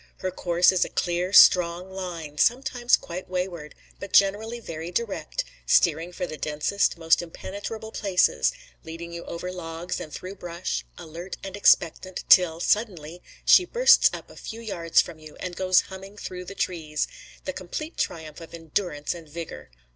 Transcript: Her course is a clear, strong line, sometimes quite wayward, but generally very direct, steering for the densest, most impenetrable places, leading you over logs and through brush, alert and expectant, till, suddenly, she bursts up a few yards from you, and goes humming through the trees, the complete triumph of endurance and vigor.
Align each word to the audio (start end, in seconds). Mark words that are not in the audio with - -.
Her 0.17 0.31
course 0.31 0.71
is 0.71 0.83
a 0.83 0.89
clear, 0.89 1.31
strong 1.31 1.91
line, 1.93 2.39
sometimes 2.39 2.95
quite 2.97 3.29
wayward, 3.29 3.75
but 3.99 4.13
generally 4.13 4.59
very 4.59 4.89
direct, 4.89 5.43
steering 5.67 6.11
for 6.11 6.25
the 6.25 6.39
densest, 6.39 6.97
most 6.97 7.21
impenetrable 7.21 7.91
places, 7.91 8.51
leading 8.83 9.13
you 9.13 9.23
over 9.25 9.51
logs 9.51 9.99
and 9.99 10.11
through 10.11 10.37
brush, 10.37 10.83
alert 10.97 11.37
and 11.43 11.55
expectant, 11.55 12.23
till, 12.29 12.59
suddenly, 12.59 13.21
she 13.45 13.63
bursts 13.63 14.09
up 14.11 14.31
a 14.31 14.35
few 14.35 14.59
yards 14.59 14.99
from 15.01 15.19
you, 15.19 15.35
and 15.35 15.55
goes 15.55 15.81
humming 15.81 16.17
through 16.17 16.45
the 16.45 16.55
trees, 16.55 17.07
the 17.45 17.53
complete 17.53 17.95
triumph 17.95 18.41
of 18.41 18.55
endurance 18.55 19.13
and 19.13 19.29
vigor. 19.29 19.69